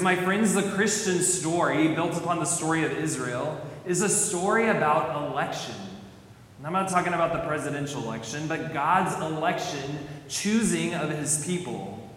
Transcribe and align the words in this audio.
My 0.00 0.16
friends, 0.16 0.54
the 0.54 0.62
Christian 0.70 1.18
story, 1.18 1.88
built 1.88 2.16
upon 2.16 2.38
the 2.38 2.46
story 2.46 2.82
of 2.84 2.92
Israel, 2.92 3.60
is 3.84 4.00
a 4.00 4.08
story 4.08 4.68
about 4.68 5.30
election. 5.30 5.74
And 6.56 6.66
I'm 6.66 6.72
not 6.72 6.88
talking 6.88 7.12
about 7.12 7.34
the 7.34 7.40
presidential 7.40 8.02
election, 8.02 8.48
but 8.48 8.72
God's 8.72 9.14
election, 9.20 9.98
choosing 10.30 10.94
of 10.94 11.10
his 11.10 11.44
people. 11.44 12.10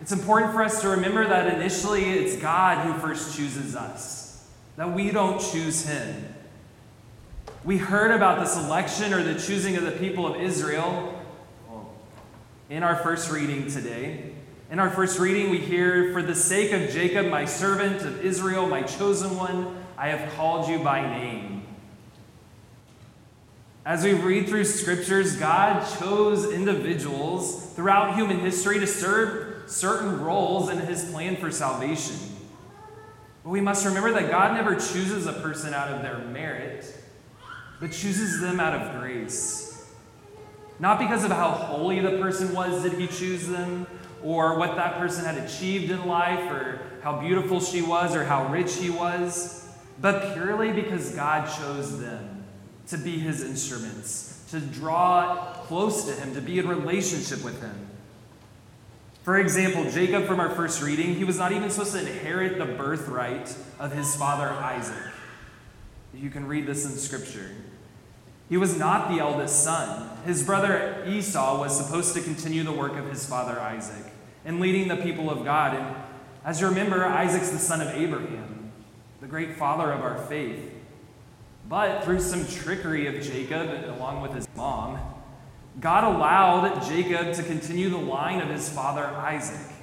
It's 0.00 0.10
important 0.10 0.52
for 0.52 0.64
us 0.64 0.80
to 0.80 0.88
remember 0.88 1.28
that 1.28 1.54
initially 1.54 2.02
it's 2.02 2.34
God 2.42 2.84
who 2.84 2.92
first 2.94 3.36
chooses 3.36 3.76
us, 3.76 4.44
that 4.74 4.92
we 4.92 5.12
don't 5.12 5.40
choose 5.40 5.86
him. 5.86 6.34
We 7.62 7.76
heard 7.76 8.10
about 8.10 8.40
this 8.40 8.56
election 8.56 9.14
or 9.14 9.22
the 9.22 9.38
choosing 9.38 9.76
of 9.76 9.84
the 9.84 9.92
people 9.92 10.26
of 10.26 10.40
Israel 10.40 11.22
in 12.68 12.82
our 12.82 12.96
first 12.96 13.30
reading 13.30 13.70
today. 13.70 14.32
In 14.70 14.78
our 14.78 14.90
first 14.90 15.18
reading, 15.18 15.48
we 15.48 15.56
hear, 15.56 16.12
For 16.12 16.20
the 16.20 16.34
sake 16.34 16.72
of 16.72 16.90
Jacob, 16.90 17.28
my 17.28 17.46
servant, 17.46 18.02
of 18.02 18.22
Israel, 18.22 18.68
my 18.68 18.82
chosen 18.82 19.34
one, 19.34 19.82
I 19.96 20.08
have 20.08 20.34
called 20.34 20.68
you 20.68 20.78
by 20.80 21.00
name. 21.00 21.66
As 23.86 24.04
we 24.04 24.12
read 24.12 24.46
through 24.46 24.64
scriptures, 24.64 25.36
God 25.36 25.88
chose 25.98 26.52
individuals 26.52 27.72
throughout 27.72 28.14
human 28.14 28.40
history 28.40 28.78
to 28.78 28.86
serve 28.86 29.70
certain 29.70 30.20
roles 30.20 30.68
in 30.68 30.80
his 30.80 31.10
plan 31.10 31.36
for 31.36 31.50
salvation. 31.50 32.16
But 33.44 33.48
we 33.48 33.62
must 33.62 33.86
remember 33.86 34.12
that 34.12 34.30
God 34.30 34.52
never 34.52 34.74
chooses 34.74 35.26
a 35.26 35.32
person 35.32 35.72
out 35.72 35.88
of 35.88 36.02
their 36.02 36.18
merit, 36.18 36.94
but 37.80 37.90
chooses 37.90 38.42
them 38.42 38.60
out 38.60 38.74
of 38.74 39.00
grace. 39.00 39.90
Not 40.78 40.98
because 40.98 41.24
of 41.24 41.30
how 41.30 41.52
holy 41.52 42.00
the 42.00 42.18
person 42.18 42.54
was 42.54 42.82
did 42.82 42.92
he 42.92 43.06
choose 43.06 43.48
them, 43.48 43.86
or 44.22 44.58
what 44.58 44.76
that 44.76 44.98
person 44.98 45.24
had 45.24 45.36
achieved 45.38 45.90
in 45.90 46.06
life, 46.06 46.50
or 46.50 46.80
how 47.02 47.20
beautiful 47.20 47.60
she 47.60 47.82
was, 47.82 48.14
or 48.14 48.24
how 48.24 48.48
rich 48.48 48.76
he 48.76 48.90
was, 48.90 49.68
but 50.00 50.34
purely 50.34 50.72
because 50.72 51.10
God 51.14 51.48
chose 51.58 52.00
them 52.00 52.44
to 52.88 52.98
be 52.98 53.18
his 53.18 53.42
instruments, 53.42 54.44
to 54.50 54.60
draw 54.60 55.52
close 55.66 56.04
to 56.06 56.12
him, 56.12 56.34
to 56.34 56.40
be 56.40 56.58
in 56.58 56.68
relationship 56.68 57.44
with 57.44 57.60
him. 57.60 57.86
For 59.22 59.38
example, 59.38 59.90
Jacob, 59.90 60.24
from 60.24 60.40
our 60.40 60.48
first 60.50 60.82
reading, 60.82 61.14
he 61.14 61.24
was 61.24 61.38
not 61.38 61.52
even 61.52 61.68
supposed 61.68 61.92
to 61.92 62.00
inherit 62.00 62.58
the 62.58 62.64
birthright 62.64 63.54
of 63.78 63.92
his 63.92 64.16
father 64.16 64.48
Isaac. 64.48 65.12
You 66.14 66.30
can 66.30 66.46
read 66.46 66.66
this 66.66 66.86
in 66.86 66.92
Scripture. 66.92 67.50
He 68.48 68.56
was 68.56 68.78
not 68.78 69.10
the 69.10 69.20
eldest 69.20 69.62
son. 69.62 70.08
His 70.24 70.42
brother 70.42 71.04
Esau 71.06 71.60
was 71.60 71.76
supposed 71.76 72.14
to 72.14 72.22
continue 72.22 72.62
the 72.62 72.72
work 72.72 72.96
of 72.96 73.10
his 73.10 73.26
father 73.26 73.60
Isaac 73.60 74.12
and 74.44 74.60
leading 74.60 74.88
the 74.88 74.96
people 74.96 75.30
of 75.30 75.44
God. 75.44 75.74
And 75.74 75.96
as 76.44 76.60
you 76.60 76.68
remember, 76.68 77.04
Isaac's 77.04 77.50
the 77.50 77.58
son 77.58 77.80
of 77.80 77.88
Abraham, 77.88 78.72
the 79.20 79.26
great 79.26 79.56
father 79.56 79.92
of 79.92 80.00
our 80.02 80.18
faith. 80.26 80.72
But 81.68 82.04
through 82.04 82.20
some 82.20 82.46
trickery 82.46 83.06
of 83.06 83.22
Jacob, 83.22 83.68
along 83.96 84.22
with 84.22 84.32
his 84.32 84.48
mom, 84.56 84.98
God 85.80 86.04
allowed 86.04 86.82
Jacob 86.88 87.34
to 87.34 87.42
continue 87.42 87.88
the 87.88 87.98
line 87.98 88.40
of 88.40 88.48
his 88.48 88.68
father 88.68 89.04
Isaac. 89.04 89.74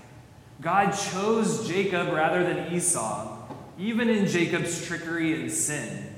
God 0.62 0.92
chose 0.92 1.68
Jacob 1.68 2.10
rather 2.10 2.44
than 2.44 2.74
Esau, 2.74 3.48
even 3.78 4.10
in 4.10 4.26
Jacob's 4.26 4.86
trickery 4.86 5.40
and 5.40 5.52
sin. 5.52 6.14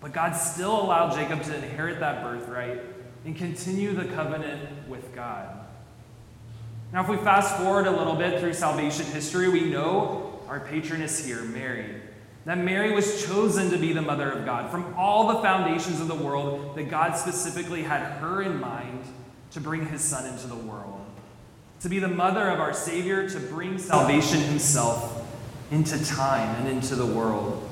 But 0.00 0.12
God 0.12 0.32
still 0.32 0.80
allowed 0.80 1.14
Jacob 1.14 1.42
to 1.44 1.54
inherit 1.54 2.00
that 2.00 2.22
birthright 2.22 2.80
and 3.24 3.36
continue 3.36 3.92
the 3.92 4.06
covenant 4.06 4.88
with 4.88 5.14
God. 5.14 5.59
Now, 6.92 7.02
if 7.02 7.08
we 7.08 7.16
fast 7.18 7.56
forward 7.56 7.86
a 7.86 7.90
little 7.90 8.16
bit 8.16 8.40
through 8.40 8.54
salvation 8.54 9.06
history, 9.06 9.48
we 9.48 9.70
know 9.70 10.40
our 10.48 10.58
patroness 10.58 11.24
here, 11.24 11.42
Mary. 11.42 11.86
That 12.46 12.58
Mary 12.58 12.92
was 12.92 13.24
chosen 13.26 13.70
to 13.70 13.78
be 13.78 13.92
the 13.92 14.02
mother 14.02 14.30
of 14.30 14.44
God. 14.44 14.70
From 14.70 14.94
all 14.96 15.28
the 15.28 15.40
foundations 15.40 16.00
of 16.00 16.08
the 16.08 16.14
world, 16.16 16.74
that 16.74 16.90
God 16.90 17.16
specifically 17.16 17.82
had 17.82 18.00
her 18.18 18.42
in 18.42 18.58
mind 18.58 19.04
to 19.52 19.60
bring 19.60 19.86
his 19.86 20.00
son 20.00 20.26
into 20.26 20.48
the 20.48 20.56
world. 20.56 21.04
To 21.80 21.88
be 21.88 22.00
the 22.00 22.08
mother 22.08 22.48
of 22.48 22.58
our 22.58 22.72
Savior, 22.72 23.28
to 23.28 23.38
bring 23.38 23.78
salvation 23.78 24.40
himself 24.40 25.24
into 25.70 26.04
time 26.04 26.56
and 26.56 26.68
into 26.68 26.96
the 26.96 27.06
world. 27.06 27.68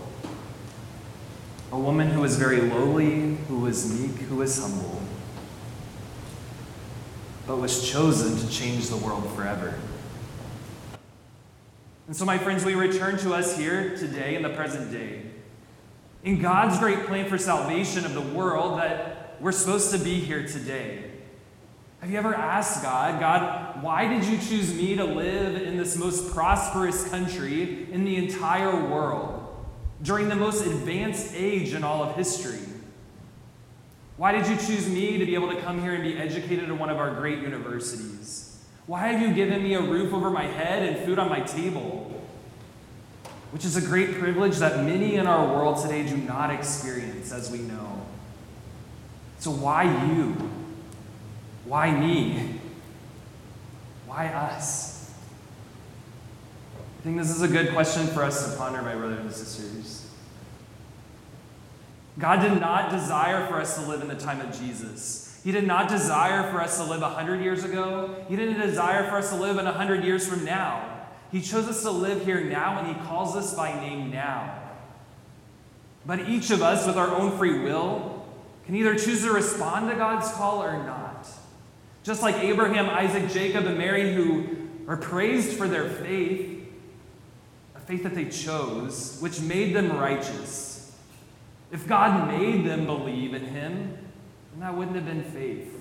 A 1.72 1.78
woman 1.78 2.08
who 2.08 2.20
was 2.20 2.36
very 2.36 2.60
lowly, 2.60 3.34
who 3.48 3.58
was 3.60 4.00
meek, 4.00 4.16
who 4.28 4.36
was 4.36 4.58
humble, 4.58 5.02
but 7.48 7.56
was 7.56 7.90
chosen 7.90 8.36
to 8.36 8.48
change 8.52 8.88
the 8.88 8.96
world 8.96 9.28
forever. 9.34 9.74
And 12.06 12.14
so, 12.14 12.24
my 12.24 12.38
friends, 12.38 12.64
we 12.64 12.76
return 12.76 13.18
to 13.18 13.34
us 13.34 13.56
here 13.56 13.96
today 13.96 14.36
in 14.36 14.42
the 14.42 14.50
present 14.50 14.92
day. 14.92 15.22
In 16.22 16.40
God's 16.40 16.78
great 16.78 17.06
plan 17.06 17.28
for 17.28 17.38
salvation 17.38 18.04
of 18.04 18.14
the 18.14 18.20
world, 18.20 18.78
that 18.78 19.36
we're 19.40 19.50
supposed 19.50 19.90
to 19.90 19.98
be 19.98 20.20
here 20.20 20.46
today. 20.46 21.10
Have 22.00 22.10
you 22.10 22.18
ever 22.18 22.34
asked 22.34 22.84
God, 22.84 23.18
God, 23.18 23.82
why 23.82 24.06
did 24.06 24.24
you 24.24 24.38
choose 24.38 24.72
me 24.72 24.94
to 24.94 25.04
live 25.04 25.60
in 25.60 25.76
this 25.76 25.96
most 25.96 26.32
prosperous 26.32 27.08
country 27.08 27.90
in 27.90 28.04
the 28.04 28.14
entire 28.14 28.88
world? 28.88 29.38
during 30.02 30.28
the 30.28 30.36
most 30.36 30.64
advanced 30.64 31.34
age 31.34 31.74
in 31.74 31.84
all 31.84 32.02
of 32.02 32.16
history? 32.16 32.58
Why 34.18 34.32
did 34.32 34.48
you 34.48 34.56
choose 34.56 34.88
me 34.88 35.16
to 35.16 35.24
be 35.24 35.34
able 35.36 35.48
to 35.52 35.60
come 35.60 35.80
here 35.80 35.94
and 35.94 36.02
be 36.02 36.18
educated 36.18 36.68
at 36.68 36.76
one 36.76 36.90
of 36.90 36.98
our 36.98 37.14
great 37.14 37.38
universities? 37.38 38.66
Why 38.86 39.06
have 39.06 39.22
you 39.22 39.32
given 39.32 39.62
me 39.62 39.74
a 39.74 39.80
roof 39.80 40.12
over 40.12 40.28
my 40.28 40.42
head 40.42 40.82
and 40.82 41.06
food 41.06 41.20
on 41.20 41.28
my 41.28 41.38
table? 41.40 42.20
Which 43.52 43.64
is 43.64 43.76
a 43.76 43.80
great 43.80 44.18
privilege 44.18 44.56
that 44.56 44.84
many 44.84 45.14
in 45.14 45.28
our 45.28 45.46
world 45.46 45.80
today 45.80 46.04
do 46.04 46.16
not 46.16 46.50
experience, 46.50 47.32
as 47.32 47.48
we 47.48 47.58
know. 47.58 48.06
So, 49.38 49.52
why 49.52 49.84
you? 49.84 50.32
Why 51.64 51.92
me? 51.92 52.58
Why 54.08 54.26
us? 54.26 55.14
I 56.98 57.02
think 57.04 57.18
this 57.18 57.30
is 57.30 57.42
a 57.42 57.48
good 57.48 57.72
question 57.72 58.08
for 58.08 58.24
us 58.24 58.50
to 58.50 58.58
ponder, 58.58 58.82
my 58.82 58.96
brothers 58.96 59.20
and 59.20 59.32
sisters. 59.32 60.07
God 62.18 62.40
did 62.40 62.60
not 62.60 62.90
desire 62.90 63.46
for 63.46 63.60
us 63.60 63.76
to 63.76 63.88
live 63.88 64.02
in 64.02 64.08
the 64.08 64.16
time 64.16 64.40
of 64.40 64.58
Jesus. 64.58 65.40
He 65.44 65.52
did 65.52 65.66
not 65.66 65.88
desire 65.88 66.50
for 66.50 66.60
us 66.60 66.76
to 66.78 66.84
live 66.84 67.00
100 67.00 67.42
years 67.42 67.64
ago. 67.64 68.14
He 68.28 68.34
didn't 68.34 68.60
desire 68.60 69.08
for 69.08 69.16
us 69.16 69.30
to 69.30 69.36
live 69.36 69.56
in 69.56 69.64
100 69.64 70.04
years 70.04 70.26
from 70.26 70.44
now. 70.44 71.06
He 71.30 71.40
chose 71.40 71.68
us 71.68 71.82
to 71.82 71.90
live 71.90 72.24
here 72.24 72.42
now, 72.42 72.78
and 72.78 72.88
He 72.88 73.02
calls 73.04 73.36
us 73.36 73.54
by 73.54 73.72
name 73.72 74.10
now. 74.10 74.62
But 76.04 76.28
each 76.28 76.50
of 76.50 76.62
us, 76.62 76.86
with 76.86 76.96
our 76.96 77.14
own 77.14 77.38
free 77.38 77.60
will, 77.60 78.26
can 78.66 78.74
either 78.74 78.94
choose 78.94 79.22
to 79.22 79.32
respond 79.32 79.88
to 79.90 79.96
God's 79.96 80.30
call 80.32 80.62
or 80.62 80.82
not. 80.84 81.28
Just 82.02 82.22
like 82.22 82.36
Abraham, 82.36 82.88
Isaac, 82.88 83.30
Jacob, 83.30 83.66
and 83.66 83.78
Mary, 83.78 84.14
who 84.14 84.46
are 84.88 84.96
praised 84.96 85.56
for 85.56 85.68
their 85.68 85.88
faith, 85.88 86.66
a 87.76 87.80
faith 87.80 88.02
that 88.02 88.14
they 88.14 88.24
chose, 88.24 89.18
which 89.20 89.40
made 89.40 89.74
them 89.74 89.96
righteous. 89.96 90.77
If 91.70 91.86
God 91.86 92.28
made 92.28 92.64
them 92.64 92.86
believe 92.86 93.34
in 93.34 93.44
Him, 93.44 93.98
then 94.52 94.60
that 94.60 94.74
wouldn't 94.76 94.96
have 94.96 95.06
been 95.06 95.24
faith. 95.24 95.74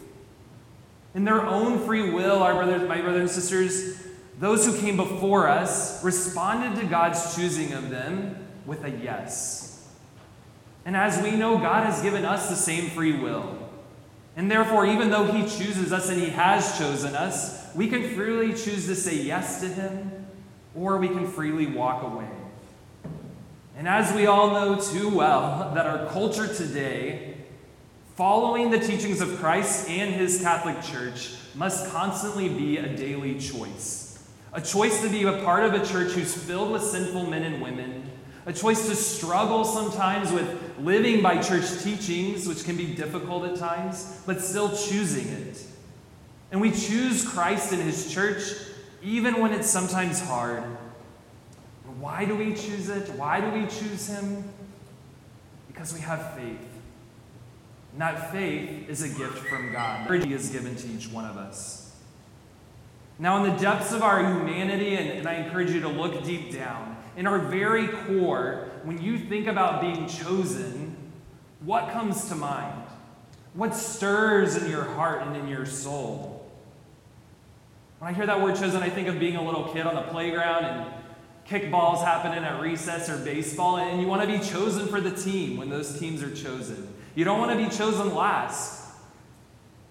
In 1.15 1.23
their 1.23 1.45
own 1.45 1.85
free 1.85 2.11
will, 2.11 2.43
our 2.43 2.53
brothers, 2.53 2.87
my 2.87 3.01
brothers 3.01 3.21
and 3.21 3.29
sisters, 3.29 4.03
those 4.39 4.65
who 4.65 4.77
came 4.77 4.97
before 4.97 5.47
us 5.47 6.03
responded 6.03 6.79
to 6.79 6.85
God's 6.85 7.35
choosing 7.35 7.73
of 7.73 7.89
them 7.89 8.47
with 8.65 8.83
a 8.83 8.89
yes. 8.89 9.87
And 10.85 10.95
as 10.95 11.21
we 11.21 11.31
know, 11.31 11.57
God 11.57 11.85
has 11.85 12.01
given 12.01 12.23
us 12.23 12.49
the 12.49 12.55
same 12.55 12.89
free 12.91 13.17
will. 13.17 13.57
And 14.35 14.51
therefore, 14.51 14.85
even 14.85 15.09
though 15.09 15.25
He 15.25 15.41
chooses 15.41 15.91
us 15.91 16.09
and 16.09 16.21
He 16.21 16.29
has 16.29 16.77
chosen 16.77 17.15
us, 17.15 17.73
we 17.75 17.87
can 17.87 18.13
freely 18.13 18.49
choose 18.49 18.85
to 18.85 18.95
say 18.95 19.15
yes 19.15 19.61
to 19.61 19.67
Him 19.67 20.27
or 20.75 20.97
we 20.97 21.07
can 21.07 21.27
freely 21.27 21.65
walk 21.65 22.03
away. 22.03 22.29
And 23.77 23.87
as 23.87 24.11
we 24.11 24.25
all 24.25 24.49
know 24.49 24.81
too 24.81 25.07
well, 25.07 25.71
that 25.75 25.85
our 25.85 26.07
culture 26.07 26.51
today, 26.51 27.35
following 28.15 28.71
the 28.71 28.79
teachings 28.79 29.21
of 29.21 29.37
Christ 29.37 29.87
and 29.87 30.15
his 30.15 30.41
Catholic 30.41 30.81
Church, 30.81 31.35
must 31.53 31.91
constantly 31.91 32.49
be 32.49 32.77
a 32.77 32.97
daily 32.97 33.39
choice. 33.39 34.27
A 34.51 34.61
choice 34.61 35.03
to 35.03 35.09
be 35.09 35.25
a 35.25 35.43
part 35.43 35.63
of 35.63 35.75
a 35.75 35.85
church 35.85 36.13
who's 36.13 36.33
filled 36.33 36.71
with 36.71 36.81
sinful 36.81 37.27
men 37.27 37.43
and 37.43 37.61
women. 37.61 38.09
A 38.47 38.53
choice 38.53 38.87
to 38.87 38.95
struggle 38.95 39.63
sometimes 39.63 40.31
with 40.31 40.79
living 40.79 41.21
by 41.21 41.39
church 41.39 41.83
teachings, 41.83 42.47
which 42.47 42.63
can 42.63 42.77
be 42.77 42.95
difficult 42.95 43.43
at 43.43 43.57
times, 43.57 44.23
but 44.25 44.41
still 44.41 44.75
choosing 44.75 45.27
it. 45.27 45.63
And 46.51 46.59
we 46.61 46.71
choose 46.71 47.23
Christ 47.27 47.73
and 47.73 47.83
his 47.83 48.11
church 48.11 48.41
even 49.03 49.39
when 49.39 49.53
it's 49.53 49.69
sometimes 49.69 50.19
hard. 50.19 50.63
Why 51.99 52.25
do 52.25 52.35
we 52.35 52.53
choose 52.53 52.89
it? 52.89 53.09
Why 53.15 53.41
do 53.41 53.49
we 53.49 53.65
choose 53.67 54.07
Him? 54.07 54.43
Because 55.67 55.93
we 55.93 55.99
have 56.01 56.35
faith. 56.35 56.59
And 57.91 58.01
that 58.01 58.31
faith 58.31 58.89
is 58.89 59.01
a 59.01 59.09
gift 59.09 59.39
from 59.47 59.71
God. 59.71 60.23
He 60.23 60.33
is 60.33 60.49
given 60.49 60.75
to 60.75 60.87
each 60.87 61.09
one 61.11 61.25
of 61.25 61.37
us. 61.37 61.95
Now, 63.19 63.43
in 63.43 63.51
the 63.51 63.59
depths 63.59 63.91
of 63.93 64.03
our 64.03 64.19
humanity, 64.19 64.95
and, 64.95 65.09
and 65.09 65.27
I 65.27 65.35
encourage 65.35 65.71
you 65.71 65.81
to 65.81 65.87
look 65.87 66.23
deep 66.23 66.53
down, 66.53 66.97
in 67.15 67.25
our 67.25 67.39
very 67.39 67.87
core, 67.87 68.69
when 68.83 69.01
you 69.01 69.17
think 69.17 69.47
about 69.47 69.81
being 69.81 70.07
chosen, 70.07 70.95
what 71.61 71.91
comes 71.91 72.29
to 72.29 72.35
mind? 72.35 72.83
What 73.55 73.73
stirs 73.73 74.55
in 74.55 74.69
your 74.69 74.83
heart 74.83 75.23
and 75.23 75.35
in 75.35 75.47
your 75.47 75.65
soul? 75.65 76.47
When 77.97 78.13
I 78.13 78.15
hear 78.15 78.27
that 78.27 78.39
word 78.39 78.55
chosen, 78.55 78.83
I 78.83 78.89
think 78.89 79.07
of 79.07 79.19
being 79.19 79.35
a 79.35 79.43
little 79.43 79.63
kid 79.73 79.87
on 79.87 79.95
the 79.95 80.03
playground 80.03 80.65
and 80.65 80.96
kickballs 81.47 82.03
happening 82.03 82.43
at 82.43 82.61
recess 82.61 83.09
or 83.09 83.17
baseball, 83.17 83.77
and 83.77 84.01
you 84.01 84.07
want 84.07 84.21
to 84.21 84.27
be 84.27 84.43
chosen 84.43 84.87
for 84.87 84.99
the 84.99 85.11
team 85.11 85.57
when 85.57 85.69
those 85.69 85.97
teams 85.97 86.21
are 86.21 86.33
chosen. 86.33 86.93
You 87.15 87.23
don't 87.23 87.39
want 87.39 87.57
to 87.57 87.57
be 87.57 87.73
chosen 87.73 88.13
last. 88.13 88.85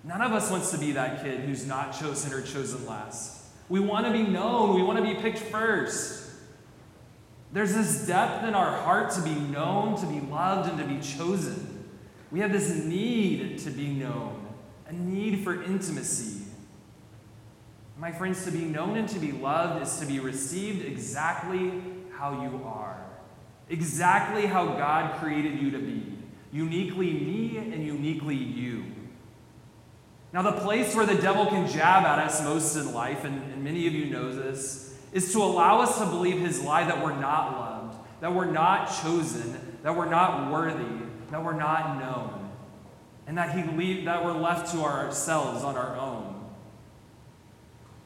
None 0.05 0.21
of 0.21 0.33
us 0.33 0.51
wants 0.51 0.71
to 0.71 0.79
be 0.79 0.93
that 0.93 1.23
kid 1.23 1.41
who's 1.41 1.67
not 1.67 1.99
chosen 1.99 2.33
or 2.33 2.43
chosen 2.43 2.87
last. 2.87 3.45
We 3.69 3.81
want 3.81 4.07
to 4.07 4.13
be 4.13 4.23
known, 4.23 4.77
we 4.77 4.83
want 4.83 4.99
to 4.99 5.05
be 5.05 5.21
picked 5.21 5.39
first. 5.39 6.31
There's 7.53 7.75
this 7.75 8.07
depth 8.07 8.45
in 8.45 8.55
our 8.55 8.71
heart 8.83 9.13
to 9.13 9.23
be 9.23 9.35
known, 9.35 9.97
to 9.97 10.07
be 10.07 10.21
loved, 10.21 10.69
and 10.69 10.79
to 10.79 10.85
be 10.85 11.01
chosen. 11.01 11.85
We 12.31 12.41
have 12.41 12.53
this 12.53 12.85
need 12.85 13.59
to 13.61 13.71
be 13.71 13.89
known, 13.89 14.47
a 14.87 14.93
need 14.93 15.43
for 15.43 15.63
intimacy. 15.63 16.46
My 17.99 18.13
friends, 18.13 18.45
to 18.45 18.51
be 18.51 18.65
known 18.65 18.99
and 18.99 19.09
to 19.09 19.19
be 19.19 19.33
loved 19.33 19.83
is 19.83 19.99
to 20.01 20.07
be 20.07 20.21
received 20.21 20.85
exactly 20.85 21.83
how 22.13 22.43
you 22.43 22.63
are, 22.65 23.03
exactly 23.71 24.45
how 24.45 24.67
God 24.67 25.19
created 25.19 25.61
you 25.61 25.71
to 25.71 25.79
be 25.79 26.13
uniquely 26.53 27.13
me 27.13 27.57
and 27.57 27.85
uniquely 27.85 28.35
you. 28.35 28.85
Now, 30.33 30.43
the 30.43 30.53
place 30.53 30.95
where 30.95 31.07
the 31.07 31.15
devil 31.15 31.47
can 31.47 31.67
jab 31.69 32.05
at 32.05 32.19
us 32.19 32.43
most 32.43 32.77
in 32.77 32.93
life, 32.93 33.25
and, 33.25 33.53
and 33.53 33.65
many 33.65 33.87
of 33.87 33.95
you 33.95 34.07
know 34.11 34.35
this, 34.35 34.99
is 35.13 35.33
to 35.33 35.39
allow 35.39 35.81
us 35.81 35.99
to 35.99 36.05
believe 36.05 36.39
his 36.39 36.63
lie 36.63 36.85
that 36.85 37.03
we're 37.03 37.19
not 37.19 37.53
loved, 37.59 37.99
that 38.21 38.35
we're 38.35 38.51
not 38.51 38.87
chosen, 39.03 39.79
that 39.83 39.97
we're 39.97 40.09
not 40.09 40.53
worthy, 40.53 41.07
that 41.31 41.43
we're 41.43 41.55
not 41.55 41.99
known, 41.99 42.51
and 43.27 43.39
that, 43.39 43.57
he 43.57 43.63
leave, 43.77 44.05
that 44.05 44.25
we're 44.25 44.33
left 44.33 44.73
to 44.73 44.81
ourselves 44.81 45.65
on 45.65 45.77
our 45.77 45.97
own. 45.97 46.16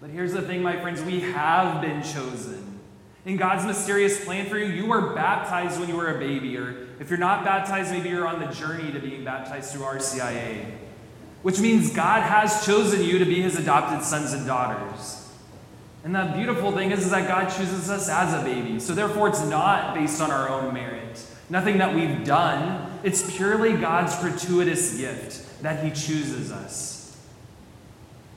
But 0.01 0.09
here's 0.09 0.33
the 0.33 0.41
thing, 0.41 0.63
my 0.63 0.81
friends 0.81 1.03
we 1.03 1.21
have 1.21 1.83
been 1.83 2.03
chosen. 2.03 2.81
In 3.27 3.37
God's 3.37 3.67
mysterious 3.67 4.25
plan 4.25 4.47
for 4.47 4.57
you, 4.57 4.65
you 4.65 4.87
were 4.87 5.15
baptized 5.15 5.79
when 5.79 5.91
you 5.91 5.97
were 5.97 6.17
a 6.17 6.19
baby, 6.19 6.57
or 6.57 6.89
if 6.99 7.11
you're 7.11 7.19
not 7.19 7.45
baptized, 7.45 7.93
maybe 7.93 8.09
you're 8.09 8.27
on 8.27 8.41
the 8.41 8.47
journey 8.47 8.91
to 8.93 8.99
being 8.99 9.25
baptized 9.25 9.73
through 9.73 9.83
RCIA, 9.83 10.65
which 11.43 11.61
means 11.61 11.93
God 11.93 12.23
has 12.23 12.65
chosen 12.65 13.05
you 13.05 13.19
to 13.19 13.27
be 13.27 13.43
his 13.43 13.59
adopted 13.59 14.03
sons 14.03 14.33
and 14.33 14.47
daughters. 14.47 15.29
And 16.03 16.15
the 16.15 16.33
beautiful 16.35 16.73
thing 16.73 16.93
is, 16.93 17.01
is 17.01 17.11
that 17.11 17.29
God 17.29 17.51
chooses 17.51 17.91
us 17.91 18.09
as 18.09 18.33
a 18.33 18.43
baby. 18.43 18.81
So 18.81 18.95
therefore, 18.95 19.29
it's 19.29 19.45
not 19.45 19.95
based 19.95 20.23
on 20.23 20.31
our 20.31 20.49
own 20.49 20.73
merit, 20.73 21.23
nothing 21.51 21.77
that 21.77 21.95
we've 21.95 22.25
done. 22.25 22.91
It's 23.03 23.37
purely 23.37 23.75
God's 23.75 24.19
gratuitous 24.19 24.97
gift 24.97 25.63
that 25.63 25.85
he 25.85 25.91
chooses 25.91 26.51
us. 26.51 27.00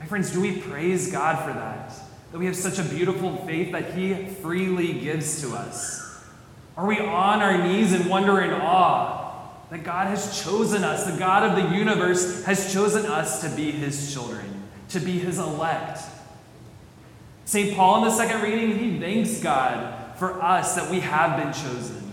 My 0.04 0.08
friends, 0.08 0.32
do 0.32 0.42
we 0.42 0.60
praise 0.60 1.10
God 1.10 1.42
for 1.46 1.58
that? 1.58 1.90
That 2.30 2.38
we 2.38 2.44
have 2.44 2.56
such 2.56 2.78
a 2.78 2.82
beautiful 2.82 3.38
faith 3.46 3.72
that 3.72 3.94
He 3.94 4.26
freely 4.26 4.92
gives 4.92 5.40
to 5.40 5.56
us? 5.56 6.22
Are 6.76 6.84
we 6.84 6.98
on 6.98 7.40
our 7.40 7.66
knees 7.66 7.94
in 7.94 8.06
wonder 8.06 8.38
and 8.40 8.52
awe 8.52 9.48
that 9.70 9.82
God 9.82 10.08
has 10.08 10.44
chosen 10.44 10.84
us, 10.84 11.10
the 11.10 11.18
God 11.18 11.44
of 11.44 11.56
the 11.56 11.74
universe 11.74 12.44
has 12.44 12.70
chosen 12.70 13.06
us 13.06 13.40
to 13.40 13.56
be 13.56 13.70
His 13.70 14.12
children, 14.12 14.64
to 14.90 15.00
be 15.00 15.12
His 15.12 15.38
elect? 15.38 16.00
St. 17.46 17.74
Paul 17.74 18.04
in 18.04 18.10
the 18.10 18.14
second 18.14 18.42
reading, 18.42 18.78
he 18.78 19.00
thanks 19.00 19.40
God 19.40 20.18
for 20.18 20.42
us 20.42 20.74
that 20.74 20.90
we 20.90 21.00
have 21.00 21.42
been 21.42 21.54
chosen. 21.54 22.12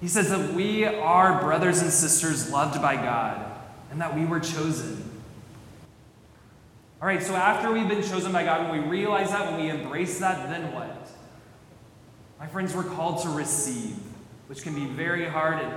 He 0.00 0.08
says 0.08 0.30
that 0.30 0.54
we 0.54 0.86
are 0.86 1.42
brothers 1.42 1.82
and 1.82 1.92
sisters 1.92 2.50
loved 2.50 2.80
by 2.80 2.96
God 2.96 3.52
and 3.90 4.00
that 4.00 4.16
we 4.16 4.24
were 4.24 4.40
chosen. 4.40 5.03
All 7.04 7.08
right, 7.08 7.22
so 7.22 7.34
after 7.34 7.70
we've 7.70 7.86
been 7.86 8.02
chosen 8.02 8.32
by 8.32 8.44
God, 8.44 8.70
when 8.70 8.80
we 8.80 8.88
realize 8.88 9.28
that, 9.28 9.52
when 9.52 9.60
we 9.60 9.68
embrace 9.68 10.20
that, 10.20 10.48
then 10.48 10.72
what? 10.72 11.06
My 12.40 12.46
friends, 12.46 12.74
we're 12.74 12.82
called 12.82 13.22
to 13.24 13.28
receive, 13.28 13.98
which 14.46 14.62
can 14.62 14.74
be 14.74 14.86
very 14.86 15.26
hard. 15.26 15.62
And 15.62 15.70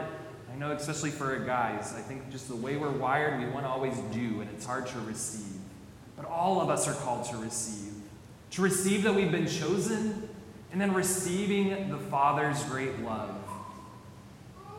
I 0.49 0.55
know, 0.55 0.71
especially 0.71 1.11
for 1.11 1.37
guys, 1.39 1.93
I 1.97 1.99
think 1.99 2.31
just 2.31 2.47
the 2.47 2.55
way 2.55 2.77
we're 2.77 2.91
wired, 2.91 3.41
we 3.41 3.45
want 3.47 3.65
to 3.65 3.69
always 3.69 3.97
do, 4.13 4.39
and 4.39 4.49
it's 4.51 4.65
hard 4.65 4.87
to 4.87 4.99
receive. 5.01 5.59
But 6.15 6.27
all 6.27 6.61
of 6.61 6.69
us 6.69 6.87
are 6.87 6.93
called 6.93 7.25
to 7.31 7.35
receive. 7.35 7.91
To 8.51 8.61
receive 8.61 9.03
that 9.03 9.13
we've 9.13 9.29
been 9.29 9.47
chosen, 9.47 10.29
and 10.71 10.79
then 10.79 10.93
receiving 10.93 11.89
the 11.89 11.97
Father's 11.97 12.63
great 12.63 12.99
love. 12.99 13.35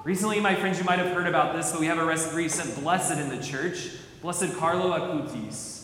Recently, 0.03 0.41
my 0.41 0.55
friends, 0.55 0.79
you 0.79 0.85
might 0.85 0.99
have 0.99 1.15
heard 1.15 1.27
about 1.27 1.55
this, 1.55 1.73
but 1.73 1.81
we 1.83 1.89
have 1.89 1.99
a 1.99 2.06
recent 2.06 2.83
blessed 2.83 3.19
in 3.19 3.29
the 3.29 3.43
church, 3.43 3.91
Blessed 4.23 4.56
Carlo 4.56 4.99
Acutis. 4.99 5.78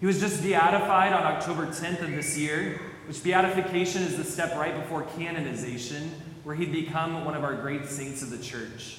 He 0.00 0.06
was 0.06 0.18
just 0.18 0.42
beatified 0.42 1.12
on 1.12 1.24
October 1.24 1.66
10th 1.66 2.00
of 2.00 2.10
this 2.10 2.36
year, 2.36 2.80
which 3.06 3.22
beatification 3.22 4.02
is 4.02 4.16
the 4.16 4.24
step 4.24 4.56
right 4.56 4.74
before 4.74 5.02
canonization, 5.18 6.10
where 6.42 6.56
he'd 6.56 6.72
become 6.72 7.26
one 7.26 7.34
of 7.34 7.44
our 7.44 7.54
great 7.54 7.84
saints 7.86 8.22
of 8.22 8.30
the 8.30 8.38
church. 8.38 8.96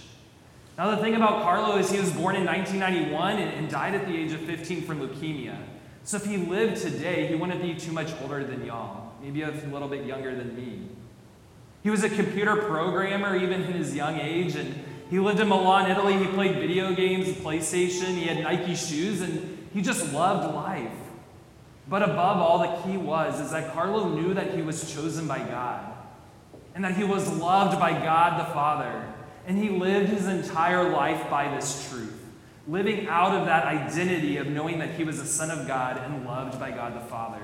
Now, 0.78 0.92
the 0.92 0.98
thing 0.98 1.16
about 1.16 1.42
Carlo 1.42 1.78
is 1.78 1.92
he 1.92 2.00
was 2.00 2.12
born 2.12 2.36
in 2.36 2.46
1991 2.46 3.40
and, 3.40 3.70
died 3.70 3.96
at 3.96 4.06
the 4.06 4.16
age 4.16 4.32
of 4.32 4.42
15 4.42 4.84
from 4.84 5.00
leukemia. 5.00 5.58
So 6.04 6.18
if 6.18 6.26
he 6.26 6.38
lived 6.38 6.82
today, 6.82 7.28
he 7.28 7.36
wouldn't 7.36 7.62
be 7.62 7.74
too 7.74 7.92
much 7.92 8.12
older 8.22 8.44
than 8.44 8.64
y'all, 8.64 9.14
maybe 9.24 9.42
a 9.42 9.52
little 9.72 9.88
bit 9.88 10.06
younger 10.06 10.36
than 10.36 10.56
me. 10.56 10.88
He 11.82 11.90
was 11.90 12.04
a 12.04 12.10
computer 12.10 12.56
programmer 12.56 13.36
even 13.36 13.64
in 13.64 13.74
his 13.74 13.96
young 13.96 14.20
age, 14.20 14.56
and 14.56 14.76
he 15.10 15.20
lived 15.20 15.40
in 15.40 15.50
Milan, 15.50 15.90
Italy. 15.90 16.18
He 16.18 16.28
played 16.28 16.56
video 16.58 16.94
games, 16.94 17.28
PlayStation, 17.30 18.16
he 18.16 18.26
had 18.26 18.44
Nike 18.44 18.76
shoes, 18.76 19.22
and 19.22 19.61
he 19.74 19.82
just 19.82 20.14
loved 20.14 20.54
life. 20.54 20.92
But 21.88 22.04
above 22.04 22.38
all, 22.38 22.60
the 22.60 22.82
key 22.84 22.98
was 22.98 23.40
is 23.40 23.52
that 23.52 23.74
Carlo 23.74 24.10
knew 24.10 24.34
that 24.34 24.54
he 24.54 24.62
was 24.62 24.94
chosen 24.94 25.28
by 25.28 25.40
God 25.40 25.92
and 26.74 26.84
that 26.84 26.96
he 26.96 27.04
was 27.04 27.30
loved 27.38 27.80
by 27.80 27.92
God 27.92 28.40
the 28.40 28.54
Father. 28.54 29.08
And 29.48 29.58
he 29.58 29.70
lived 29.70 30.10
his 30.10 30.28
entire 30.28 30.90
life 30.90 31.30
by 31.30 31.54
this 31.56 31.90
truth, 31.90 32.14
living 32.68 33.08
out 33.08 33.36
of 33.36 33.46
that 33.48 33.66
identity 33.66 34.38
of 34.38 34.48
knowing 34.48 34.80
that 34.80 34.94
he 34.96 35.04
was 35.04 35.20
a 35.20 35.26
son 35.26 35.50
of 35.50 35.68
God 35.68 35.98
and 35.98 36.26
loved 36.26 36.60
by 36.60 36.72
God 36.72 36.96
the 36.96 37.06
Father. 37.08 37.42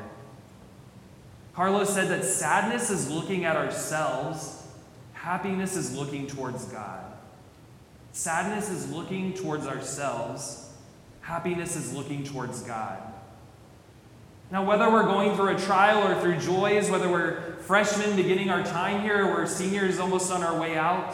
Carlo 1.53 1.83
said 1.83 2.09
that 2.09 2.23
sadness 2.23 2.91
is 2.91 3.09
looking 3.09 3.43
at 3.43 3.55
ourselves, 3.55 4.67
happiness 5.13 5.75
is 5.75 5.95
looking 5.95 6.27
towards 6.27 6.65
God. 6.65 7.03
Sadness 8.11 8.69
is 8.69 8.91
looking 8.91 9.33
towards 9.33 9.65
ourselves, 9.65 10.66
Happiness 11.27 11.75
is 11.75 11.93
looking 11.93 12.23
towards 12.23 12.61
God. 12.61 13.01
Now, 14.49 14.63
whether 14.63 14.89
we're 14.89 15.03
going 15.03 15.35
through 15.35 15.57
a 15.57 15.59
trial 15.59 16.07
or 16.07 16.21
through 16.21 16.37
joys, 16.39 16.89
whether 16.89 17.09
we're 17.09 17.57
freshmen 17.57 18.15
beginning 18.15 18.49
our 18.49 18.63
time 18.63 19.01
here 19.01 19.25
or 19.25 19.33
we're 19.33 19.45
seniors 19.45 19.99
almost 19.99 20.31
on 20.31 20.41
our 20.41 20.57
way 20.57 20.77
out, 20.77 21.13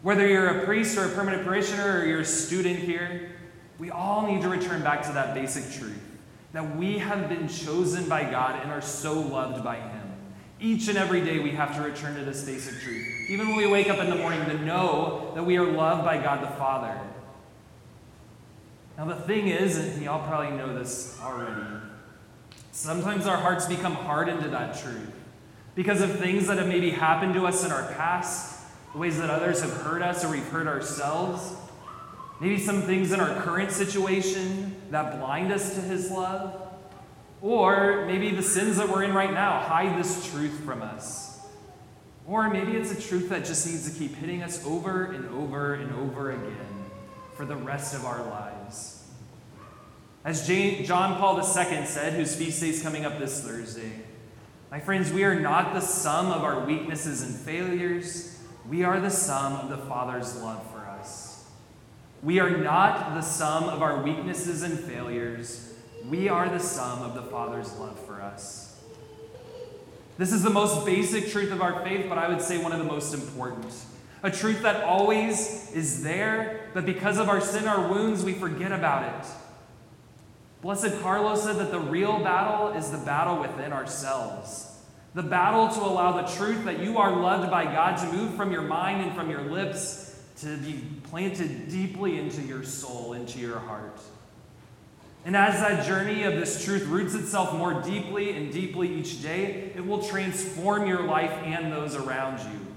whether 0.00 0.26
you're 0.26 0.60
a 0.60 0.64
priest 0.64 0.96
or 0.96 1.04
a 1.04 1.10
permanent 1.10 1.44
parishioner 1.44 1.98
or 1.98 2.06
you're 2.06 2.20
a 2.20 2.24
student 2.24 2.78
here, 2.78 3.32
we 3.78 3.90
all 3.90 4.26
need 4.26 4.40
to 4.40 4.48
return 4.48 4.82
back 4.82 5.02
to 5.02 5.12
that 5.12 5.34
basic 5.34 5.78
truth 5.78 6.00
that 6.54 6.76
we 6.76 6.96
have 6.96 7.28
been 7.28 7.48
chosen 7.48 8.08
by 8.08 8.22
God 8.22 8.58
and 8.62 8.72
are 8.72 8.80
so 8.80 9.20
loved 9.20 9.62
by 9.62 9.76
Him. 9.76 10.10
Each 10.58 10.88
and 10.88 10.96
every 10.96 11.20
day 11.20 11.38
we 11.38 11.50
have 11.50 11.76
to 11.76 11.82
return 11.82 12.16
to 12.16 12.24
this 12.24 12.44
basic 12.44 12.80
truth. 12.80 13.06
Even 13.28 13.48
when 13.48 13.58
we 13.58 13.66
wake 13.66 13.90
up 13.90 13.98
in 13.98 14.08
the 14.08 14.16
morning, 14.16 14.42
to 14.46 14.58
know 14.64 15.32
that 15.34 15.44
we 15.44 15.58
are 15.58 15.70
loved 15.70 16.02
by 16.06 16.16
God 16.16 16.42
the 16.42 16.56
Father 16.56 16.98
now, 18.98 19.04
the 19.04 19.14
thing 19.14 19.46
is, 19.46 19.78
and 19.78 20.02
y'all 20.02 20.26
probably 20.26 20.56
know 20.56 20.76
this 20.76 21.16
already, 21.22 21.62
sometimes 22.72 23.28
our 23.28 23.36
hearts 23.36 23.64
become 23.66 23.94
hardened 23.94 24.42
to 24.42 24.48
that 24.48 24.76
truth 24.76 25.14
because 25.76 26.00
of 26.00 26.18
things 26.18 26.48
that 26.48 26.58
have 26.58 26.66
maybe 26.66 26.90
happened 26.90 27.34
to 27.34 27.46
us 27.46 27.64
in 27.64 27.70
our 27.70 27.92
past, 27.92 28.60
the 28.92 28.98
ways 28.98 29.16
that 29.18 29.30
others 29.30 29.62
have 29.62 29.72
hurt 29.72 30.02
us 30.02 30.24
or 30.24 30.30
we've 30.30 30.48
hurt 30.48 30.66
ourselves. 30.66 31.54
Maybe 32.40 32.58
some 32.58 32.82
things 32.82 33.12
in 33.12 33.20
our 33.20 33.40
current 33.42 33.70
situation 33.70 34.74
that 34.90 35.20
blind 35.20 35.52
us 35.52 35.76
to 35.76 35.80
His 35.80 36.10
love. 36.10 36.60
Or 37.40 38.04
maybe 38.06 38.30
the 38.34 38.42
sins 38.42 38.78
that 38.78 38.88
we're 38.88 39.04
in 39.04 39.14
right 39.14 39.32
now 39.32 39.60
hide 39.60 39.96
this 39.96 40.28
truth 40.32 40.58
from 40.64 40.82
us. 40.82 41.38
Or 42.26 42.50
maybe 42.50 42.72
it's 42.72 42.90
a 42.90 43.00
truth 43.00 43.28
that 43.28 43.44
just 43.44 43.64
needs 43.64 43.88
to 43.92 43.96
keep 43.96 44.16
hitting 44.16 44.42
us 44.42 44.66
over 44.66 45.12
and 45.12 45.28
over 45.30 45.74
and 45.74 45.94
over 45.94 46.32
again 46.32 46.66
for 47.34 47.44
the 47.44 47.54
rest 47.54 47.94
of 47.94 48.04
our 48.04 48.24
lives. 48.24 48.57
As 50.24 50.46
John 50.46 51.18
Paul 51.18 51.38
II 51.38 51.86
said, 51.86 52.12
whose 52.14 52.34
feast 52.36 52.60
day 52.60 52.68
is 52.68 52.82
coming 52.82 53.04
up 53.04 53.18
this 53.18 53.42
Thursday, 53.42 53.92
my 54.70 54.80
friends, 54.80 55.10
we 55.10 55.24
are 55.24 55.38
not 55.38 55.72
the 55.72 55.80
sum 55.80 56.30
of 56.30 56.44
our 56.44 56.66
weaknesses 56.66 57.22
and 57.22 57.34
failures. 57.34 58.38
We 58.68 58.84
are 58.84 59.00
the 59.00 59.10
sum 59.10 59.54
of 59.54 59.70
the 59.70 59.78
Father's 59.78 60.36
love 60.42 60.62
for 60.70 60.80
us. 60.80 61.46
We 62.22 62.38
are 62.40 62.50
not 62.50 63.14
the 63.14 63.22
sum 63.22 63.64
of 63.64 63.80
our 63.80 64.02
weaknesses 64.02 64.62
and 64.62 64.78
failures. 64.78 65.72
We 66.06 66.28
are 66.28 66.48
the 66.50 66.60
sum 66.60 67.02
of 67.02 67.14
the 67.14 67.22
Father's 67.22 67.72
love 67.78 67.98
for 68.04 68.20
us. 68.20 68.78
This 70.18 70.32
is 70.32 70.42
the 70.42 70.50
most 70.50 70.84
basic 70.84 71.28
truth 71.30 71.52
of 71.52 71.62
our 71.62 71.82
faith, 71.84 72.06
but 72.08 72.18
I 72.18 72.28
would 72.28 72.42
say 72.42 72.62
one 72.62 72.72
of 72.72 72.78
the 72.78 72.84
most 72.84 73.14
important. 73.14 73.72
A 74.22 74.30
truth 74.30 74.62
that 74.62 74.82
always 74.82 75.70
is 75.72 76.02
there, 76.02 76.68
but 76.74 76.84
because 76.84 77.18
of 77.18 77.28
our 77.28 77.40
sin, 77.40 77.68
our 77.68 77.88
wounds, 77.88 78.24
we 78.24 78.32
forget 78.32 78.72
about 78.72 79.24
it. 79.24 79.30
Blessed 80.60 81.00
Carlos 81.00 81.44
said 81.44 81.56
that 81.56 81.70
the 81.70 81.78
real 81.78 82.18
battle 82.18 82.76
is 82.76 82.90
the 82.90 82.98
battle 82.98 83.40
within 83.40 83.72
ourselves. 83.72 84.76
The 85.14 85.22
battle 85.22 85.68
to 85.68 85.80
allow 85.80 86.20
the 86.20 86.28
truth 86.34 86.64
that 86.64 86.80
you 86.80 86.98
are 86.98 87.14
loved 87.14 87.50
by 87.50 87.64
God 87.64 87.96
to 87.98 88.12
move 88.12 88.34
from 88.34 88.50
your 88.50 88.62
mind 88.62 89.02
and 89.02 89.14
from 89.14 89.30
your 89.30 89.42
lips 89.42 90.20
to 90.40 90.56
be 90.58 90.84
planted 91.04 91.68
deeply 91.68 92.18
into 92.18 92.42
your 92.42 92.64
soul, 92.64 93.12
into 93.12 93.38
your 93.38 93.58
heart. 93.58 94.00
And 95.24 95.36
as 95.36 95.60
that 95.60 95.86
journey 95.86 96.22
of 96.24 96.34
this 96.34 96.64
truth 96.64 96.86
roots 96.86 97.14
itself 97.14 97.52
more 97.54 97.82
deeply 97.82 98.36
and 98.36 98.52
deeply 98.52 98.92
each 98.94 99.22
day, 99.22 99.72
it 99.74 99.84
will 99.84 100.02
transform 100.02 100.86
your 100.86 101.02
life 101.02 101.32
and 101.44 101.72
those 101.72 101.96
around 101.96 102.38
you. 102.40 102.67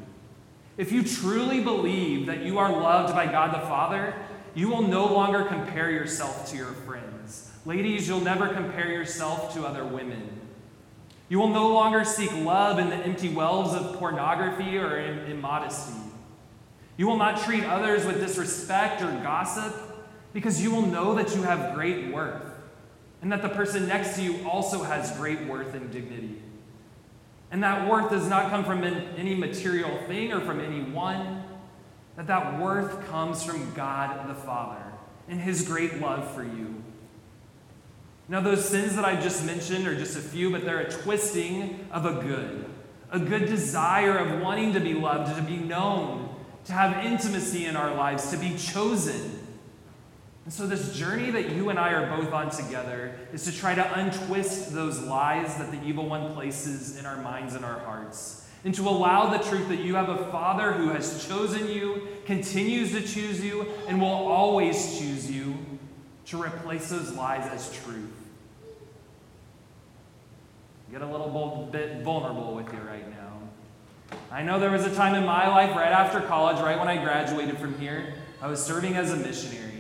If 0.82 0.92
you 0.92 1.04
truly 1.04 1.60
believe 1.62 2.26
that 2.26 2.42
you 2.42 2.58
are 2.58 2.72
loved 2.72 3.14
by 3.14 3.28
God 3.28 3.54
the 3.54 3.68
Father, 3.68 4.16
you 4.56 4.68
will 4.68 4.82
no 4.82 5.06
longer 5.06 5.44
compare 5.44 5.92
yourself 5.92 6.50
to 6.50 6.58
your 6.58 6.72
friends. 6.72 7.52
Ladies, 7.68 8.08
you'll 8.08 8.22
never 8.22 8.48
compare 8.48 8.92
yourself 8.92 9.54
to 9.54 9.68
other 9.68 9.86
women. 9.86 10.42
You 11.30 11.38
will 11.38 11.50
no 11.50 11.72
longer 11.72 12.04
seek 12.04 12.36
love 12.36 12.80
in 12.80 12.90
the 12.90 12.96
empty 12.96 13.30
wells 13.30 13.76
of 13.76 14.00
pornography 14.00 14.76
or 14.80 14.98
immodesty. 15.28 16.02
You 16.98 17.06
will 17.06 17.18
not 17.18 17.44
treat 17.44 17.64
others 17.64 18.04
with 18.04 18.20
disrespect 18.20 19.04
or 19.04 19.12
gossip 19.22 19.76
because 20.34 20.64
you 20.64 20.72
will 20.72 20.88
know 20.88 21.14
that 21.14 21.36
you 21.36 21.44
have 21.44 21.76
great 21.76 22.12
worth 22.12 22.56
and 23.22 23.32
that 23.32 23.44
the 23.44 23.50
person 23.50 23.88
next 23.88 24.16
to 24.16 24.24
you 24.24 24.50
also 24.50 24.82
has 24.82 25.16
great 25.16 25.46
worth 25.46 25.76
and 25.76 25.92
dignity. 25.92 26.42
And 27.52 27.62
that 27.64 27.88
worth 27.88 28.10
does 28.10 28.28
not 28.28 28.50
come 28.50 28.64
from 28.64 28.84
any 28.84 29.36
material 29.36 29.98
thing 30.08 30.32
or 30.32 30.40
from 30.40 30.62
anyone, 30.62 31.44
that 32.16 32.28
that 32.28 32.60
worth 32.60 33.06
comes 33.08 33.44
from 33.44 33.74
God 33.74 34.28
the 34.30 34.34
Father 34.34 34.82
and 35.28 35.40
his 35.40 35.68
great 35.68 36.00
love 36.00 36.34
for 36.34 36.44
you. 36.44 36.82
Now, 38.30 38.40
those 38.40 38.64
sins 38.64 38.96
that 38.96 39.04
I 39.04 39.20
just 39.20 39.46
mentioned 39.46 39.86
are 39.88 39.96
just 39.96 40.18
a 40.18 40.22
few, 40.22 40.50
but 40.52 40.64
they're 40.64 40.80
a 40.80 40.90
twisting 40.90 41.86
of 41.92 42.06
a 42.06 42.22
good, 42.22 42.66
a 43.12 43.20
good 43.20 43.46
desire 43.48 44.18
of 44.18 44.42
wanting 44.42 44.74
to 44.74 44.80
be 44.80 44.94
loved, 44.94 45.36
to 45.36 45.42
be 45.42 45.58
known, 45.58 46.34
to 46.66 46.74
have 46.74 47.06
intimacy 47.06 47.66
in 47.66 47.76
our 47.76 47.94
lives, 47.94 48.32
to 48.32 48.38
be 48.38 48.56
chosen. 48.58 49.41
And 50.44 50.54
so, 50.54 50.66
this 50.66 50.98
journey 50.98 51.30
that 51.32 51.52
you 51.52 51.70
and 51.70 51.78
I 51.78 51.94
are 51.94 52.18
both 52.18 52.34
on 52.34 52.50
together 52.50 53.16
is 53.32 53.46
to 53.46 53.52
try 53.52 53.76
to 53.76 54.00
untwist 54.00 54.74
those 54.74 55.00
lies 55.00 55.56
that 55.58 55.72
the 55.72 55.82
evil 55.84 56.08
one 56.08 56.34
places 56.34 56.98
in 56.98 57.06
our 57.06 57.18
minds 57.22 57.54
and 57.54 57.64
our 57.64 57.80
hearts, 57.80 58.48
and 58.64 58.74
to 58.74 58.90
allow 58.90 59.30
the 59.30 59.44
truth 59.44 59.68
that 59.70 59.82
you 59.82 59.96
have 59.96 60.10
a 60.10 60.32
Father 60.32 60.72
who 60.74 60.90
has 60.90 61.28
chosen 61.28 61.68
you, 61.68 62.08
continues 62.26 62.92
to 62.92 63.02
choose 63.02 63.44
you, 63.44 63.68
and 63.88 64.02
will 64.02 64.08
always 64.08 64.98
choose 64.98 65.30
you, 65.30 65.56
to 66.26 66.42
replace 66.42 66.90
those 66.90 67.14
lies 67.14 67.46
as 67.52 67.72
truth. 67.84 68.10
Get 70.92 71.02
a 71.02 71.06
little 71.08 71.70
bit 71.72 72.02
vulnerable 72.02 72.56
with 72.56 72.72
you 72.74 72.80
right 72.80 73.08
now. 73.10 74.18
I 74.32 74.42
know 74.42 74.60
there 74.60 74.72
was 74.72 74.86
a 74.86 74.94
time 74.94 75.16
in 75.16 75.26
my 75.26 75.48
life 75.48 75.76
right 75.76 75.92
after 75.92 76.20
college, 76.22 76.58
right 76.58 76.78
when 76.78 76.88
I 76.88 77.02
graduated 77.02 77.60
from 77.60 77.80
here, 77.80 78.16
I 78.42 78.48
was 78.48 78.64
serving 78.64 78.96
as 78.96 79.12
a 79.12 79.16
missionary. 79.16 79.71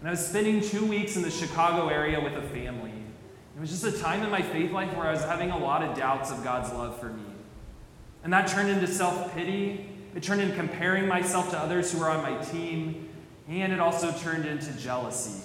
And 0.00 0.08
I 0.08 0.12
was 0.12 0.24
spending 0.24 0.60
two 0.60 0.84
weeks 0.86 1.16
in 1.16 1.22
the 1.22 1.30
Chicago 1.30 1.88
area 1.88 2.20
with 2.20 2.34
a 2.34 2.42
family. 2.42 2.92
It 3.56 3.60
was 3.60 3.70
just 3.70 3.82
a 3.82 4.00
time 4.00 4.22
in 4.22 4.30
my 4.30 4.42
faith 4.42 4.70
life 4.70 4.94
where 4.96 5.08
I 5.08 5.10
was 5.10 5.24
having 5.24 5.50
a 5.50 5.58
lot 5.58 5.82
of 5.82 5.96
doubts 5.96 6.30
of 6.30 6.44
God's 6.44 6.72
love 6.72 7.00
for 7.00 7.06
me. 7.06 7.24
And 8.22 8.32
that 8.32 8.46
turned 8.46 8.70
into 8.70 8.86
self 8.86 9.34
pity. 9.34 9.90
It 10.14 10.22
turned 10.22 10.40
into 10.40 10.54
comparing 10.54 11.08
myself 11.08 11.50
to 11.50 11.58
others 11.58 11.92
who 11.92 11.98
were 11.98 12.08
on 12.08 12.22
my 12.22 12.40
team. 12.44 13.08
And 13.48 13.72
it 13.72 13.80
also 13.80 14.12
turned 14.12 14.44
into 14.44 14.72
jealousy. 14.74 15.42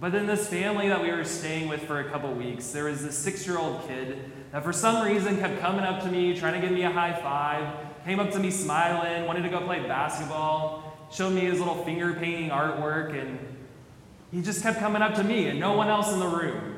But 0.00 0.12
then 0.12 0.26
this 0.26 0.48
family 0.48 0.88
that 0.88 1.02
we 1.02 1.10
were 1.10 1.24
staying 1.24 1.68
with 1.68 1.82
for 1.82 2.00
a 2.00 2.08
couple 2.08 2.32
weeks, 2.32 2.68
there 2.70 2.84
was 2.84 3.02
this 3.04 3.18
six 3.18 3.46
year 3.46 3.58
old 3.58 3.86
kid 3.86 4.30
that 4.52 4.64
for 4.64 4.72
some 4.72 5.04
reason 5.04 5.38
kept 5.38 5.60
coming 5.60 5.84
up 5.84 6.02
to 6.04 6.08
me, 6.08 6.38
trying 6.38 6.58
to 6.58 6.66
give 6.66 6.74
me 6.74 6.84
a 6.84 6.90
high 6.90 7.12
five, 7.12 7.74
came 8.04 8.20
up 8.20 8.30
to 8.30 8.38
me 8.38 8.50
smiling, 8.50 9.26
wanted 9.26 9.42
to 9.42 9.48
go 9.50 9.60
play 9.60 9.80
basketball 9.80 10.87
showed 11.10 11.30
me 11.30 11.42
his 11.42 11.58
little 11.58 11.84
finger 11.84 12.14
painting 12.14 12.50
artwork, 12.50 13.18
and 13.20 13.38
he 14.30 14.42
just 14.42 14.62
kept 14.62 14.78
coming 14.78 15.02
up 15.02 15.14
to 15.14 15.24
me 15.24 15.46
and 15.46 15.58
no 15.58 15.72
one 15.74 15.88
else 15.88 16.12
in 16.12 16.18
the 16.18 16.28
room. 16.28 16.76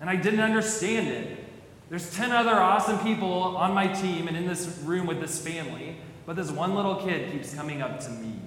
And 0.00 0.08
I 0.08 0.16
didn't 0.16 0.40
understand 0.40 1.08
it. 1.08 1.44
There's 1.88 2.14
10 2.14 2.32
other 2.32 2.54
awesome 2.54 2.98
people 2.98 3.56
on 3.56 3.72
my 3.72 3.88
team 3.88 4.28
and 4.28 4.36
in 4.36 4.46
this 4.46 4.80
room 4.84 5.06
with 5.06 5.20
this 5.20 5.40
family, 5.40 5.96
but 6.26 6.36
this 6.36 6.50
one 6.50 6.74
little 6.74 6.96
kid 6.96 7.32
keeps 7.32 7.54
coming 7.54 7.80
up 7.80 8.00
to 8.00 8.10
me. 8.10 8.40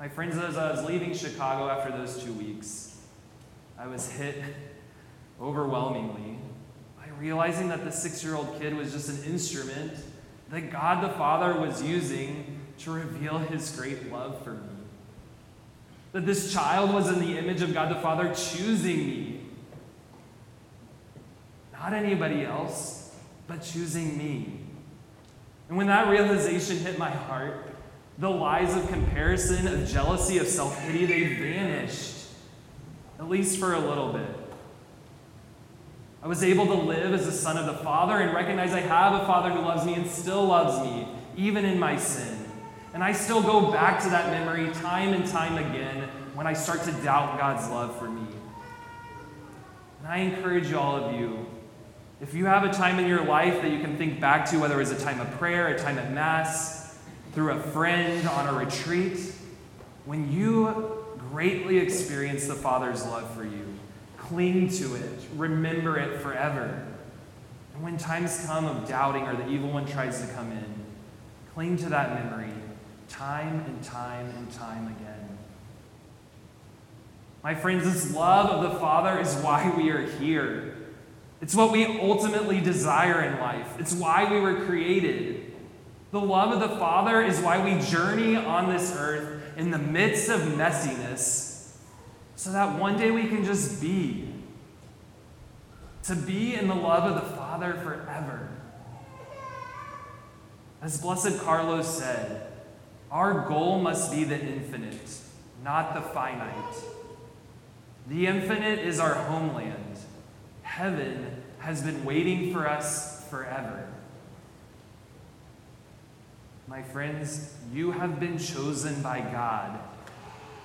My 0.00 0.08
friends, 0.08 0.36
as 0.36 0.56
I 0.56 0.70
was 0.70 0.84
leaving 0.84 1.14
Chicago 1.14 1.68
after 1.68 1.96
those 1.96 2.22
two 2.24 2.32
weeks, 2.32 3.00
I 3.78 3.86
was 3.86 4.10
hit 4.10 4.42
overwhelmingly 5.40 6.38
by 6.96 7.08
realizing 7.20 7.68
that 7.68 7.84
the 7.84 7.92
six 7.92 8.24
year 8.24 8.34
old 8.34 8.58
kid 8.58 8.74
was 8.74 8.92
just 8.92 9.08
an 9.08 9.22
instrument 9.30 9.92
that 10.50 10.70
God 10.70 11.04
the 11.04 11.08
Father 11.14 11.60
was 11.60 11.82
using 11.82 12.51
to 12.84 12.90
reveal 12.90 13.38
his 13.38 13.70
great 13.76 14.10
love 14.10 14.42
for 14.42 14.52
me. 14.52 14.68
That 16.12 16.26
this 16.26 16.52
child 16.52 16.92
was 16.92 17.08
in 17.08 17.20
the 17.20 17.38
image 17.38 17.62
of 17.62 17.72
God 17.72 17.90
the 17.90 18.00
Father 18.00 18.34
choosing 18.34 18.96
me. 18.96 19.40
Not 21.72 21.92
anybody 21.94 22.44
else, 22.44 23.16
but 23.46 23.62
choosing 23.62 24.18
me. 24.18 24.58
And 25.68 25.78
when 25.78 25.86
that 25.86 26.08
realization 26.08 26.78
hit 26.78 26.98
my 26.98 27.10
heart, 27.10 27.66
the 28.18 28.28
lies 28.28 28.76
of 28.76 28.88
comparison, 28.88 29.66
of 29.66 29.88
jealousy, 29.88 30.38
of 30.38 30.46
self 30.46 30.78
pity, 30.82 31.06
they 31.06 31.34
vanished, 31.34 32.26
at 33.18 33.28
least 33.28 33.58
for 33.58 33.72
a 33.72 33.78
little 33.78 34.12
bit. 34.12 34.28
I 36.22 36.28
was 36.28 36.44
able 36.44 36.66
to 36.66 36.74
live 36.74 37.14
as 37.14 37.26
a 37.26 37.32
son 37.32 37.56
of 37.56 37.66
the 37.66 37.82
Father 37.82 38.18
and 38.18 38.32
recognize 38.34 38.72
I 38.72 38.80
have 38.80 39.14
a 39.14 39.26
Father 39.26 39.50
who 39.50 39.60
loves 39.60 39.84
me 39.84 39.94
and 39.94 40.08
still 40.08 40.44
loves 40.44 40.78
me, 40.86 41.08
even 41.36 41.64
in 41.64 41.80
my 41.80 41.96
sin. 41.96 42.41
And 42.94 43.02
I 43.02 43.12
still 43.12 43.42
go 43.42 43.72
back 43.72 44.02
to 44.02 44.10
that 44.10 44.30
memory 44.30 44.72
time 44.74 45.14
and 45.14 45.26
time 45.26 45.56
again 45.56 46.08
when 46.34 46.46
I 46.46 46.52
start 46.52 46.82
to 46.84 46.92
doubt 47.02 47.38
God's 47.38 47.68
love 47.70 47.98
for 47.98 48.08
me. 48.08 48.26
And 50.00 50.12
I 50.12 50.18
encourage 50.18 50.72
all 50.72 50.96
of 50.96 51.14
you, 51.14 51.46
if 52.20 52.34
you 52.34 52.46
have 52.46 52.64
a 52.64 52.72
time 52.72 52.98
in 52.98 53.08
your 53.08 53.24
life 53.24 53.62
that 53.62 53.70
you 53.70 53.80
can 53.80 53.96
think 53.96 54.20
back 54.20 54.48
to, 54.50 54.58
whether 54.58 54.74
it 54.74 54.78
was 54.78 54.90
a 54.90 55.00
time 55.00 55.20
of 55.20 55.30
prayer, 55.32 55.68
a 55.68 55.78
time 55.78 55.98
at 55.98 56.12
Mass, 56.12 56.98
through 57.32 57.52
a 57.52 57.58
friend, 57.58 58.28
on 58.28 58.54
a 58.54 58.58
retreat, 58.58 59.32
when 60.04 60.30
you 60.30 61.04
greatly 61.30 61.78
experience 61.78 62.46
the 62.46 62.54
Father's 62.54 63.04
love 63.06 63.32
for 63.34 63.44
you, 63.44 63.72
Cling 64.32 64.68
to 64.68 64.94
it, 64.94 65.20
remember 65.36 65.98
it 65.98 66.20
forever. 66.20 66.86
And 67.74 67.82
when 67.82 67.98
times 67.98 68.46
come 68.46 68.64
of 68.66 68.88
doubting 68.88 69.24
or 69.24 69.34
the 69.34 69.48
evil 69.48 69.70
one 69.70 69.84
tries 69.84 70.24
to 70.24 70.32
come 70.32 70.52
in, 70.52 70.64
cling 71.52 71.76
to 71.78 71.88
that 71.90 72.14
memory 72.14 72.51
time 73.08 73.64
and 73.66 73.82
time 73.82 74.30
and 74.36 74.50
time 74.52 74.86
again. 74.86 75.38
My 77.42 77.54
friends, 77.54 77.84
this 77.84 78.14
love 78.14 78.50
of 78.50 78.72
the 78.72 78.78
Father 78.78 79.18
is 79.18 79.34
why 79.36 79.72
we 79.76 79.90
are 79.90 80.02
here. 80.18 80.76
It's 81.40 81.56
what 81.56 81.72
we 81.72 81.84
ultimately 82.00 82.60
desire 82.60 83.22
in 83.24 83.40
life. 83.40 83.66
It's 83.80 83.92
why 83.92 84.30
we 84.32 84.40
were 84.40 84.64
created. 84.64 85.52
The 86.12 86.20
love 86.20 86.52
of 86.52 86.60
the 86.60 86.76
Father 86.76 87.20
is 87.20 87.40
why 87.40 87.64
we 87.64 87.84
journey 87.84 88.36
on 88.36 88.72
this 88.72 88.94
earth 88.96 89.42
in 89.56 89.70
the 89.70 89.78
midst 89.78 90.28
of 90.28 90.40
messiness 90.40 91.76
so 92.36 92.52
that 92.52 92.78
one 92.78 92.96
day 92.96 93.10
we 93.10 93.26
can 93.26 93.44
just 93.44 93.80
be. 93.80 94.28
To 96.04 96.14
be 96.14 96.54
in 96.54 96.68
the 96.68 96.74
love 96.74 97.10
of 97.10 97.14
the 97.14 97.36
Father 97.36 97.74
forever. 97.74 98.48
As 100.80 101.00
Blessed 101.00 101.40
Carlos 101.40 101.98
said, 101.98 102.51
our 103.12 103.46
goal 103.46 103.78
must 103.78 104.10
be 104.10 104.24
the 104.24 104.40
infinite, 104.40 105.20
not 105.62 105.94
the 105.94 106.00
finite. 106.00 106.74
The 108.08 108.26
infinite 108.26 108.80
is 108.80 108.98
our 108.98 109.14
homeland. 109.14 109.98
Heaven 110.62 111.42
has 111.60 111.80
been 111.82 112.04
waiting 112.04 112.52
for 112.52 112.68
us 112.68 113.28
forever. 113.28 113.88
My 116.66 116.82
friends, 116.82 117.54
you 117.72 117.92
have 117.92 118.18
been 118.18 118.38
chosen 118.38 119.00
by 119.02 119.20
God 119.20 119.78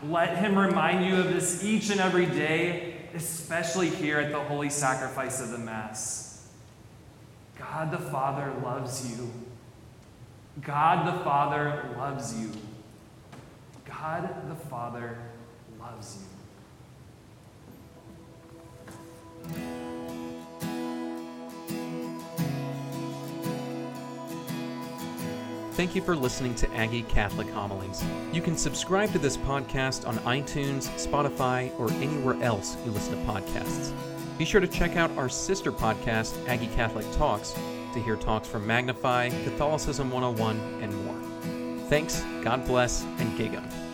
let 0.04 0.38
him 0.38 0.58
remind 0.58 1.06
you 1.06 1.16
of 1.16 1.34
this 1.34 1.64
each 1.64 1.90
and 1.90 2.00
every 2.00 2.28
day, 2.28 2.96
especially 3.16 3.90
here 3.90 4.20
at 4.20 4.32
the 4.32 4.40
holy 4.40 4.70
sacrifice 4.70 5.42
of 5.42 5.50
the 5.50 5.58
Mass. 5.58 6.48
God 7.58 7.92
the 7.92 7.98
Father 7.98 8.54
loves 8.64 9.18
you. 9.18 9.32
God 10.62 11.08
the 11.08 11.24
Father 11.24 11.90
loves 11.98 12.38
you. 12.40 12.52
God 13.86 14.50
the 14.50 14.56
Father 14.56 15.18
loves 15.80 16.18
you. 16.20 16.28
Thank 25.74 25.94
you 25.94 26.02
for 26.02 26.16
listening 26.16 26.56
to 26.56 26.74
Aggie 26.74 27.04
Catholic 27.04 27.48
Homilies. 27.50 28.04
You 28.34 28.42
can 28.42 28.58
subscribe 28.58 29.12
to 29.12 29.20
this 29.20 29.38
podcast 29.38 30.08
on 30.08 30.18
iTunes, 30.20 30.90
Spotify, 30.98 31.72
or 31.80 31.92
anywhere 32.02 32.42
else 32.42 32.76
you 32.84 32.90
listen 32.90 33.14
to 33.16 33.32
podcasts. 33.32 33.94
Be 34.40 34.46
sure 34.46 34.60
to 34.60 34.68
check 34.68 34.96
out 34.96 35.12
our 35.18 35.30
sister 35.30 35.72
podcast, 35.72 36.36
Aggie 36.48 36.70
Catholic 36.76 37.06
Talks, 37.12 37.54
to 37.98 38.04
hear 38.04 38.16
talks 38.16 38.48
from 38.48 38.66
Magnify, 38.68 39.30
Catholicism 39.44 40.12
101, 40.12 40.60
and 40.82 40.94
more. 41.04 41.88
Thanks, 41.90 42.24
God 42.44 42.64
bless, 42.66 43.04
and 43.18 43.36
Gig 43.36 43.56
'em. 43.56 43.87